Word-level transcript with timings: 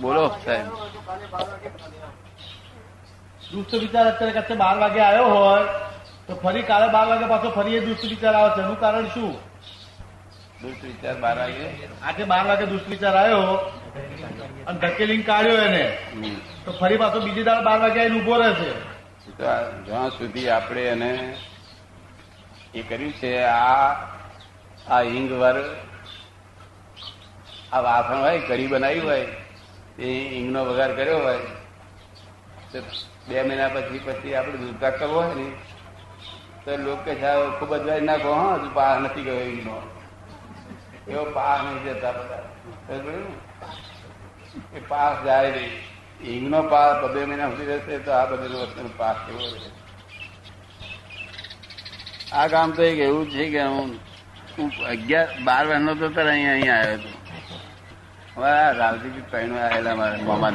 બોલો 0.00 0.24
સાહેબ 0.44 0.66
દુષ્ટ 3.52 3.74
વિચાર 3.84 4.06
અત્યારે 4.08 4.32
કચ્છે 4.36 4.54
બાર 4.62 4.76
વાગે 4.82 5.00
આવ્યો 5.00 5.28
હોય 5.34 5.62
તો 6.26 6.32
ફરી 6.42 6.64
કાલે 6.70 6.86
બાર 6.96 7.06
વાગે 7.10 7.26
પાછો 7.32 7.48
ફરી 7.56 7.76
એ 7.76 7.80
દુષ્ટ 7.86 8.04
વિચાર 8.12 8.34
આવે 8.34 8.50
છે. 8.54 8.60
એનું 8.62 8.78
કારણ 8.80 9.08
શું? 9.14 9.32
દુષ્ટ 10.62 10.82
વિચાર 10.84 11.16
બાર 11.24 11.36
વાગે? 11.38 11.66
આજે 12.02 12.22
બાર 12.32 12.44
વાગે 12.46 12.64
દુષ્ટ 12.72 12.88
વિચાર 12.94 13.14
આવ્યો 13.16 13.44
અને 14.66 14.78
ધકેલીને 14.82 15.24
કાઢ્યો 15.30 15.58
એને. 15.66 15.84
તો 16.64 16.70
ફરી 16.80 16.98
પાછો 17.02 17.18
બીજી 17.20 17.46
દાળ 17.48 17.62
બાર 17.68 17.78
વાગે 17.84 17.98
આવીને 18.00 18.18
ઊભો 18.18 18.34
રહેશે. 18.42 18.70
તો 19.38 19.44
જ્યાં 19.86 20.10
સુધી 20.10 20.48
આપણે 20.48 20.82
એને 20.94 21.10
એ 22.74 22.82
કર્યું 22.88 23.12
છે 23.22 23.32
આ 23.44 23.88
આ 24.90 25.02
હિંગ 25.12 25.28
વર 25.40 25.56
આ 27.72 27.80
વાસણ 27.80 28.20
હોય 28.20 28.38
કઢી 28.38 28.66
બનાવી 28.66 29.00
હોય, 29.00 29.26
એ 29.98 30.08
હિંગનો 30.34 30.64
વઘાર 30.64 30.92
કર્યો 30.96 31.18
હોય, 31.18 31.38
તો 32.72 32.78
બે 33.28 33.42
મહિના 33.42 33.68
પછી 33.68 33.98
પછી 33.98 34.34
આપણે 34.34 34.56
દૂધકા 34.56 34.90
કરવો 34.90 35.20
હોય 35.22 35.34
ને, 35.34 35.46
તો 36.64 36.76
લોકો 36.76 37.02
કે 37.02 37.14
ખૂબ 37.58 37.76
જ 37.76 37.88
નાખો, 38.02 38.32
હા, 38.32 38.54
હજુ 38.54 38.68
પાસ 38.74 39.00
નથી 39.00 39.22
ગયો 39.22 39.34
ઈંગનો. 39.34 39.76
એવો 41.08 41.24
પાસ 41.24 41.60
નહીં 41.64 41.84
જતા 41.84 42.12
બધા? 42.12 42.44
એ 44.76 44.80
પાસ 44.88 45.24
જાય 45.24 45.50
નહીં. 45.50 45.74
હિંગનો 46.24 46.62
પાસ 46.62 47.10
બે 47.14 47.24
મહિના 47.24 47.48
સુધી 47.48 47.66
રહેશે, 47.66 47.98
તો 47.98 48.10
આ 48.12 48.26
બધી 48.26 48.60
વસ્તુનો 48.62 48.90
પાસ 48.96 49.16
કેવો 49.26 49.46
રહે 49.54 49.70
આ 52.32 52.46
કામ 52.46 52.70
તો 52.72 52.82
એક 52.82 52.98
એવું 52.98 53.30
છે 53.30 53.50
કે 53.50 53.62
હું 53.62 53.98
હું 54.58 54.70
અગિયાર, 54.90 55.28
બાર 55.44 55.66
વર્ષનો 55.66 55.94
તો 55.94 56.08
ત્યારે 56.08 56.30
અહીંયા 56.30 56.52
અહીંયા 56.52 56.78
આવ્યો 56.78 56.98
હતો. 56.98 57.21
આ 58.40 58.72
રાવજીજી 58.72 59.24
આવેલા 59.62 59.96
મારા 59.96 60.24
મામા 60.28 60.52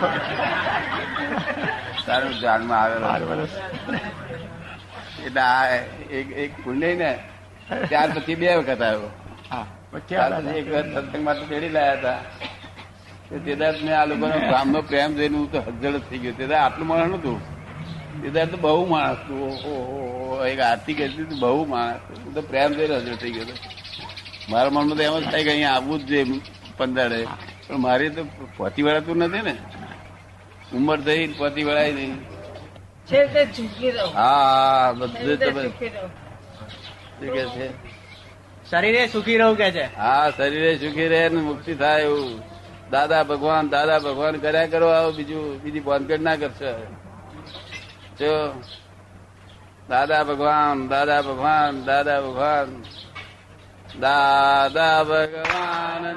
સારું 2.06 2.34
જાનમાં 2.44 3.06
આવેલો. 3.10 3.46
એટલે 5.26 5.42
આ 5.42 5.66
એક 6.20 6.28
એક 6.44 6.52
પુણ્ય 6.64 6.90
ને. 7.02 7.12
ત્યાર 7.90 8.10
પછી 8.16 8.38
બે 8.42 8.48
વખત 8.60 8.82
આવ્યો. 8.88 9.12
એક 10.60 10.68
વખત 10.74 10.88
સત્સંગ 10.96 11.24
માટે 11.28 11.44
ચડી 11.50 11.72
લાયા 11.78 11.98
હતા. 12.00 12.20
તો 13.30 13.36
તે 13.46 13.56
દાડ 13.62 13.78
મેં 13.86 13.96
આ 14.00 14.06
લોકોનો 14.12 14.38
ગામનો 14.52 14.80
પ્રેમ 14.90 15.12
જોઈને 15.18 15.38
હું 15.38 15.48
તો 15.52 15.60
હજળ 15.68 15.98
થઈ 16.10 16.22
ગયો. 16.24 16.36
તે 16.40 16.46
દાડ 16.52 16.64
આટલું 16.66 16.88
માણસ 16.92 17.14
નતું 17.16 17.40
તેદાર 18.22 18.48
તો 18.54 18.58
બહુ 18.64 18.86
માણસ 18.94 19.20
હતું. 19.24 19.52
એક 20.52 20.60
આરતી 20.70 20.96
કહેતી 21.00 21.26
હતી 21.26 21.40
બહુ 21.44 21.60
માણસ 21.74 22.02
હું 22.24 22.32
તો 22.38 22.42
પ્રેમ 22.54 22.70
જોઈને 22.78 22.96
હજળ 23.02 23.18
થઈ 23.26 23.34
ગયો 23.36 23.46
હતો. 23.50 23.56
મારા 24.50 24.74
મનમાં 24.76 24.98
તો 24.98 25.04
એમ 25.10 25.16
જ 25.20 25.24
થાય 25.32 25.44
કે 25.44 25.52
અહીંયા 25.54 25.76
આવવું 25.78 26.00
જ 26.00 26.10
જોઈએ 26.10 26.42
પંદરે 26.78 27.22
પણ 27.68 27.78
મારી 27.78 28.10
તો 28.10 28.24
પોતી 28.58 28.82
વળાતું 28.82 29.18
નથી 29.18 29.42
ને. 29.42 29.56
ઉંમર 30.74 31.00
થઈ 31.00 31.28
પોતી 31.28 31.64
વળાય 31.64 31.92
નહીં. 31.92 32.24
છે 33.08 33.26
તે 33.34 33.46
ઝૂકી 33.46 33.92
રહો. 33.92 34.08
હા 34.08 34.92
બધું 34.92 35.38
તમે 35.38 35.62
શું 35.62 35.74
કે 37.20 37.46
છે? 37.46 37.70
શરીરે 38.70 39.08
સુખી 39.08 39.38
રહું 39.38 39.56
કે 39.58 39.72
છે? 39.72 39.86
હા 39.96 40.32
શરીરે 40.38 40.78
સુખી 40.78 41.08
રહે 41.08 41.30
ને 41.30 41.42
મુક્તિ 41.42 41.76
થાય 41.76 42.02
એવું. 42.02 42.44
દાદા 42.92 43.24
ભગવાન 43.24 43.70
દાદા 43.70 44.00
ભગવાન 44.00 44.36
કર્યા 44.38 44.68
કરો 44.68 44.88
આવો 44.88 45.12
બીજું 45.12 45.62
બીજી 45.64 45.80
બોનકેટ 45.80 46.22
ના 46.22 46.36
કરશો. 46.36 46.72
જો 48.20 48.62
દાદા 49.90 50.24
ભગવાન 50.24 50.88
દાદા 50.88 51.22
ભગવાન 51.22 51.86
દાદા 51.86 52.22
ભગવાન. 52.22 52.70
દાદા 54.00 55.04
ભગવાન 55.04 56.16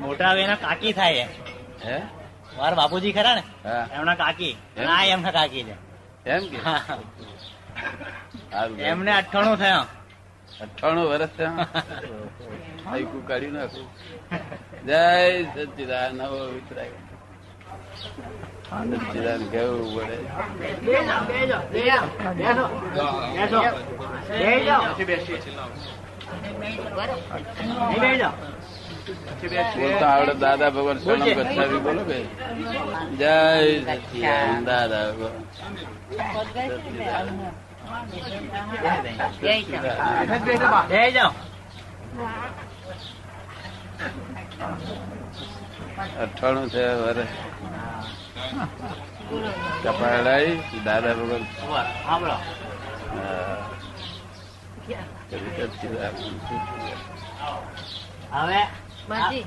મોટા 0.00 0.30
હવે 0.30 0.42
એના 0.42 0.54
કાકી 0.54 0.92
થાય 0.92 1.28
હે? 1.84 1.96
મારા 2.56 2.74
બાપુજી 2.74 3.12
ખરા 3.12 3.34
ને? 3.34 3.42
એમના 3.94 4.14
કાકી. 4.14 4.56
ના 4.78 5.04
એમના 5.04 5.30
કાકી 5.30 5.62
છે. 5.62 5.74
એમ 6.30 6.42
કે? 6.52 6.58
એમને 8.82 9.12
અઠાણું 9.12 9.56
થયા. 9.56 9.86
અઠાણું 10.60 11.10
વર્ષ 11.10 11.28
થયા? 11.28 11.66
કાઢી 13.28 13.52
નાખું. 13.56 13.86
જય 14.86 15.42
સચિદાન 15.42 16.14
નવો 16.14 16.40
વિતરાય. 16.54 16.90
સચિદાન 18.66 19.42
કેવું 19.48 19.88
પડે. 19.96 20.18
બેસો 20.86 21.16
બેસો 21.30 21.58
બેસો 22.34 22.64
બેસો 25.06 25.32
બેસો. 25.36 26.05
બોલતા 29.74 30.10
આવડે 30.10 30.34
દાદા 30.36 30.70
ભગવાન 30.70 30.98
શરણમ 30.98 31.40
ગચ્છામી 31.40 31.80
બોલો 31.80 32.02
કે 32.04 32.18
જય 33.16 33.34
દાદા 34.64 35.04
ભગવાન. 35.10 35.44
અઠાણું 46.22 46.68
છે 46.70 46.84
વરે 46.94 47.24
કપાડાઈ 49.84 50.52
દાદા 50.84 51.14
ભગવાન. 51.14 51.44
હા. 53.14 53.56
હવે 58.32 58.66
બસ. 59.08 59.44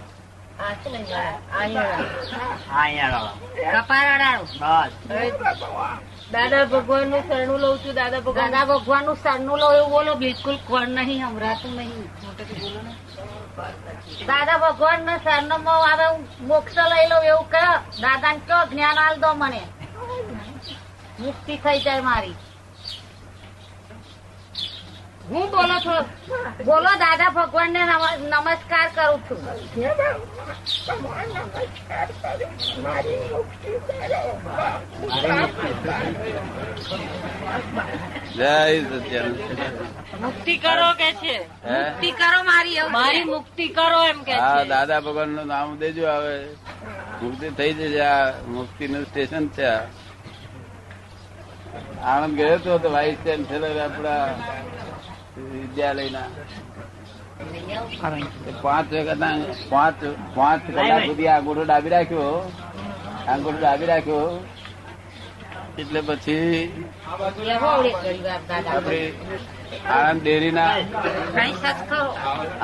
દાદા 6.32 6.66
ભગવાનનું 6.66 7.22
શરણું 7.28 7.60
લઉં 7.60 7.78
છું 7.78 7.94
દાદા 7.94 8.20
ભગવાન. 8.20 8.52
દાદા 8.52 8.66
ભગવાનનું 8.66 9.16
શરણું 9.16 9.60
લઉં 9.60 9.76
એવું 9.76 9.90
બોલો 9.90 10.16
બિલકુલ 10.16 10.58
કોણ 10.68 10.88
નહીં 10.90 11.28
હમરાતું 11.28 11.76
નહીં. 11.76 12.12
બોલો 12.62 12.82
ને. 12.82 12.96
દાદા 14.25 14.58
ભગવાન 14.58 15.06
ના 15.06 15.18
શરણું 15.18 15.64
માં 15.64 15.94
હવે 15.94 16.06
હું 16.06 16.28
મોક્ષ 16.48 16.78
લઈ 16.78 17.08
લઉં 17.08 17.24
એવું 17.24 17.50
કહો. 17.50 17.74
દાદા 18.02 18.34
ને 18.34 18.40
કયો 18.48 18.66
જ્ઞાન 18.66 18.98
આલ 19.00 19.16
દો 19.16 19.34
મને. 19.34 19.62
મુક્તિ 21.20 21.58
થઈ 21.58 21.80
જાય 21.80 22.02
મારી. 22.02 22.36
હું 25.30 25.46
બોલો 25.52 25.76
છો? 25.80 25.96
બોલો 26.66 26.92
દાદા 27.00 27.30
ભગવાન 27.31 27.70
ને 27.74 27.81
નમસ્કાર 28.26 28.88
કરું 28.96 29.20
છું. 29.26 29.40
જય 38.31 38.81
મુક્તિ 40.22 40.54
કરો 40.58 40.90
કે 40.94 41.10
છે? 41.14 41.36
મુક્તિ 41.66 42.10
કરો 42.14 42.40
મારી 42.44 42.82
મારી 42.90 43.25
મુક્તિ 43.25 43.66
કરો 43.70 44.00
એમ 44.06 44.20
કે 44.24 44.34
હા 44.36 44.64
દાદા 44.66 45.00
ભગવાનનું 45.02 45.48
નામ 45.48 45.70
દેજો 45.78 46.04
આવે 46.08 46.36
મુક્તિ 47.22 47.48
થઈ 47.58 47.74
જશે 47.75 48.02
આ 48.04 48.24
મુક્તિ 48.48 48.86
નું 48.88 49.04
સ્ટેશન 49.06 49.46
છે. 49.50 49.68
આ. 49.68 49.84
આણંદ 52.04 52.34
ગયો 52.38 52.78
તો 52.78 52.90
વાઇસ 52.92 53.18
ચાન્સેલર 53.25 53.75
આપડા 53.80 54.25
વિદ્યાલયના. 55.80 56.30
પાંચ 58.64 58.88
વખત 58.94 59.24
પાંચ 59.72 60.00
પાંચ 60.38 60.62
કલાક 60.68 61.04
સુધી 61.06 61.30
આંગૂઠો 61.34 61.64
ડાબી 61.66 61.94
રાખ્યો. 61.96 62.31
આંગૂઠો 63.28 63.60
ડાબી 63.60 63.90
રાખ્યો. 63.92 64.30
એટલે 65.81 66.02
પછી 66.02 66.62
આણંદ 69.90 70.22
ડેરીના 70.22 70.74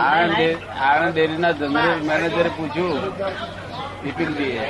આણંદ 0.06 0.40
આણંદ 0.88 1.14
ડેરીના 1.14 1.54
જનરલ 1.60 2.02
મેનેજરે 2.10 2.50
પૂછ્યું 2.58 3.00
બિપિનજીએ 4.04 4.66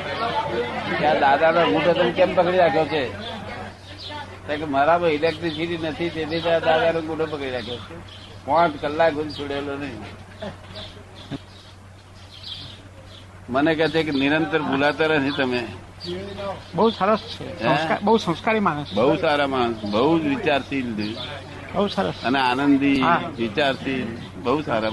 કે 1.00 1.06
આ 1.08 1.16
દાદાનો 1.24 1.60
અંગૂઠો 1.66 1.94
તમે 1.94 2.12
કેમ 2.20 2.30
પકડી 2.36 2.62
રાખ્યો 2.64 2.88
છે? 2.94 3.04
કે 4.60 4.66
મારામાં 4.76 5.18
ઇલેક્ટ્રિસિટી 5.18 5.82
નથી 5.84 6.12
તેથી 6.16 6.42
દાદાનો 6.46 7.00
અંગૂઠો 7.00 7.26
પકડી 7.34 7.54
રાખ્યો 7.58 7.82
છે. 7.88 7.96
પાંચ 8.46 8.82
કલાક 8.82 9.14
સુધી 9.14 9.30
છોડેલો 9.30 9.78
નહીં. 9.78 10.02
મને 13.50 13.76
કહે 13.76 13.88
છે 13.88 14.04
કે 14.04 14.12
નિરંતર 14.12 14.62
ભૂલાતા 14.62 15.08
નથી 15.08 15.32
તમે. 15.38 15.68
બહુ 16.76 16.90
સરસ 16.90 17.20
છે. 17.20 18.02
બહુ 18.02 18.18
સંસ્કારી 18.18 18.60
માણસ 18.60 18.94
બહુ 18.94 19.16
સારા 19.16 19.48
માણસ. 19.48 19.76
બહુ 19.86 20.20
જ 20.20 20.26
વિચારશીલ 20.26 21.16
બહુ 21.74 21.88
સરસ. 21.88 22.14
અને 22.24 22.40
આનંદી. 22.40 23.04
વિચારશીલ. 23.38 24.08
બહુ 24.44 24.62
સારા. 24.62 24.90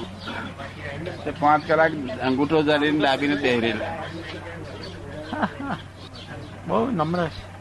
તે 1.24 1.30
પાંચ 1.30 1.68
કલાક 1.68 1.92
અંગૂઠો 2.22 2.62
જાળીને 2.62 3.00
લાવીને 3.00 3.34
પહેરેલા. 3.34 3.94
બહુ 6.66 6.90
નમ્ર 6.90 7.26
છે. 7.26 7.51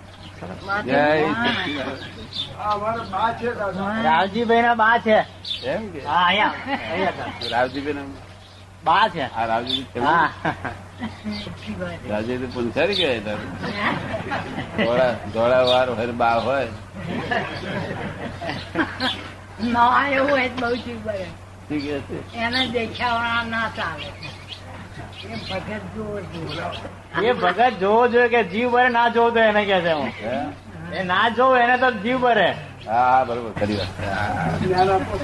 રાવજીભાઈ 4.03 4.61
ના 4.61 4.73
બા 4.75 4.97
છે. 4.97 5.17
કે? 5.93 5.99
રાવજીભાઈ 7.49 7.95
બા 8.83 9.07
છે. 9.07 9.21
હા 9.99 10.29
રાવજી 12.09 12.37
તો 12.37 12.47
પુનસારી 12.53 12.95
ગયા 12.95 13.35
ધોળા 15.33 15.61
વાર 15.61 15.89
હોય 15.89 16.07
બા 16.07 16.33
હોય. 16.33 16.67
ના 19.63 20.07
એવું 20.09 20.39
બહુ 20.59 20.75
ચીજ 20.75 21.05
છે? 22.01 22.35
એને 22.35 22.67
દેખાવાના 22.67 23.43
ના 23.43 23.69
ચાલે. 23.69 24.09
એ 27.21 27.33
ભગત 27.35 27.79
જોવો 27.79 28.03
જોઈએ 28.07 28.29
કે 28.29 28.41
જીવ 28.45 28.69
ભરે 28.71 28.89
ના 28.89 29.09
જોવો 29.09 29.29
તો 29.31 29.39
એને 29.41 29.61
કે 29.63 29.77
છે 29.79 29.93
હું? 29.93 30.11
એ 30.91 31.03
ના 31.03 31.29
જોવો 31.31 31.55
એને 31.57 31.75
તો 31.77 31.89
જીવ 31.99 32.17
ભરે 32.19 32.47
હા 32.87 33.23
બરોબર 33.23 33.51
ખરી 33.55 33.77
વાત. 33.77 33.91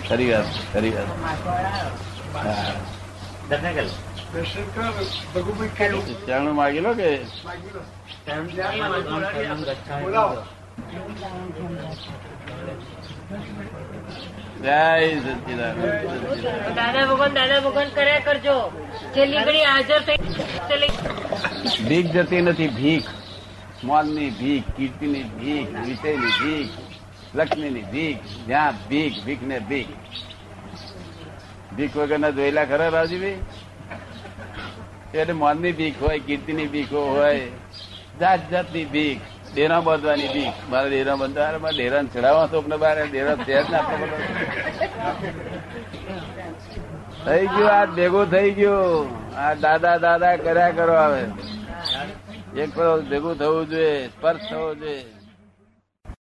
ખરી 0.06 0.30
વાત 0.30 0.48
ખરી 0.72 0.92
વાત. 0.92 1.10
ચાણું 6.26 6.56
માગી 6.56 6.82
લો. 6.82 6.92
કે? 6.94 7.10
જય 14.64 14.80
સચ્ચિદાનંદ. 15.26 15.82
દાદા 16.78 17.06
ભગવાન 17.10 17.34
દાદા 17.34 17.60
ભગવાન 17.60 17.90
કર્યા 17.98 18.26
કરજો. 18.28 18.56
છેલ્લી 19.16 19.44
ઘડી 19.48 19.66
હાજર 19.72 20.02
થઈ 20.08 20.20
ભીખ 21.90 22.10
જતી 22.16 22.42
નથી 22.42 22.72
ભીખ. 22.80 23.10
મોલની 23.84 24.32
ભીખ 24.40 24.68
કીર્તિની 24.78 25.24
ભીખ 25.40 25.72
વિષયની 25.86 26.34
ભીખ 26.42 26.74
લક્ષ્મીની 27.36 27.86
ભીખ 27.94 28.20
જ્યાં 28.48 28.74
ભીખ 28.90 29.18
ભીખ 29.26 29.44
ને 29.52 29.58
ભીખ. 29.70 29.94
ભીખ 31.78 31.94
વગરના 31.98 32.34
જોયેલા 32.38 32.68
ખરા 32.74 32.92
રાજીભાઈ 32.98 33.40
એટલે 35.14 35.34
મોલની 35.44 35.74
ભીખ 35.80 35.98
હોય 36.02 36.20
કીર્તિની 36.28 36.70
ભીખો 36.76 37.02
હોય 37.16 37.46
જાત 38.22 38.42
જાતની 38.52 38.88
ભીખ. 38.98 39.26
ડેરા 39.58 39.86
બાંધવાની 39.86 40.32
ભીખ 40.34 40.58
મારે 40.72 40.88
ડેરા 40.90 41.16
અરે 41.46 41.60
મારે 41.64 41.76
ડેરા 41.78 42.02
ચડાવવા 42.14 42.50
તો 42.52 42.58
આપણે 42.60 42.78
બારે, 42.84 43.04
ડેરા 43.12 43.38
છે 43.46 43.56
જ 43.62 43.72
થઈ 47.26 47.46
ગયું, 47.54 47.70
આ 47.70 47.86
ભેગું 47.96 48.26
થઈ 48.34 48.50
ગયું. 48.60 49.08
આ 49.42 49.54
દાદા 49.64 49.98
દાદા 50.06 50.36
કર્યા 50.44 50.76
કરો 50.78 50.96
આવે 51.06 51.24
એક 52.62 52.70
ભેગું 53.10 53.36
થવું 53.42 53.64
જોઈએ, 53.72 54.10
સ્પર્શ 54.14 54.46
થવો 54.50 54.70
જોઈએ. 54.82 55.17